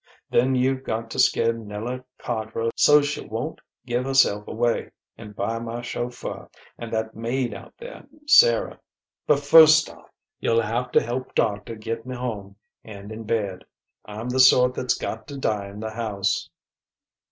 Then 0.31 0.55
you've 0.55 0.83
got 0.83 1.11
to 1.11 1.19
scare 1.19 1.53
Nella 1.53 2.03
Cardrow 2.17 2.71
so's 2.75 3.05
she 3.07 3.21
won't 3.23 3.61
give 3.85 4.03
herself 4.05 4.47
away, 4.47 4.89
and 5.15 5.35
buy 5.35 5.59
my 5.59 5.83
chauffeur 5.83 6.49
and 6.75 6.91
that 6.91 7.15
maid 7.15 7.53
out 7.53 7.75
there, 7.77 8.07
Sara.... 8.25 8.79
But 9.27 9.41
first 9.41 9.91
off, 9.91 10.09
you'll 10.39 10.63
have 10.63 10.91
to 10.93 11.03
help 11.03 11.35
doctor 11.35 11.75
get 11.75 12.07
me 12.07 12.15
home 12.15 12.55
and 12.83 13.11
in 13.11 13.25
bed. 13.25 13.63
I'm 14.03 14.29
the 14.29 14.39
sort 14.39 14.73
that's 14.73 14.95
got 14.97 15.27
to 15.27 15.37
die 15.37 15.67
in 15.69 15.81
the 15.81 15.91
house." 15.91 16.49